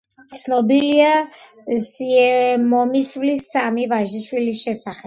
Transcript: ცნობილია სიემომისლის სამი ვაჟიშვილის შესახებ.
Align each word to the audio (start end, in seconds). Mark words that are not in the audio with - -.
ცნობილია 0.37 1.11
სიემომისლის 1.89 3.45
სამი 3.55 3.91
ვაჟიშვილის 3.95 4.67
შესახებ. 4.69 4.99